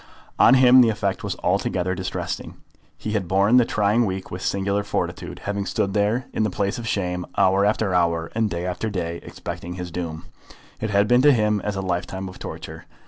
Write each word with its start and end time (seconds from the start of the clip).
On 0.39 0.55
him 0.55 0.81
the 0.81 0.89
effect 0.89 1.23
was 1.23 1.35
altogether 1.43 1.93
distressing. 1.93 2.55
He 2.97 3.11
had 3.11 3.27
borne 3.27 3.57
the 3.57 3.65
trying 3.65 4.03
week 4.07 4.31
with 4.31 4.41
singular 4.41 4.83
fortitude, 4.83 5.41
having 5.43 5.67
stood 5.67 5.93
there 5.93 6.25
in 6.33 6.41
the 6.41 6.49
place 6.49 6.79
of 6.79 6.87
shame 6.87 7.23
hour 7.37 7.65
after 7.67 7.93
hour, 7.93 8.31
and 8.33 8.49
day 8.49 8.65
after 8.65 8.89
day, 8.89 9.19
expecting 9.21 9.75
his 9.75 9.91
doom. 9.91 10.25
It 10.79 10.89
had 10.89 11.07
been 11.07 11.21
to 11.21 11.31
him 11.31 11.59
as 11.63 11.75
a 11.75 11.81
lifetime 11.81 12.27
of 12.29 12.39
torture. 12.39 12.85